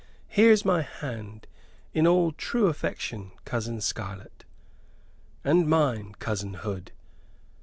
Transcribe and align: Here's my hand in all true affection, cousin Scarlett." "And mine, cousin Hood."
Here's 0.27 0.65
my 0.65 0.81
hand 0.81 1.45
in 1.93 2.07
all 2.07 2.31
true 2.31 2.65
affection, 2.65 3.33
cousin 3.45 3.81
Scarlett." 3.81 4.45
"And 5.43 5.69
mine, 5.69 6.15
cousin 6.17 6.55
Hood." 6.55 6.91